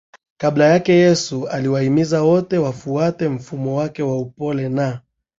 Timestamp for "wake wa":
3.75-4.19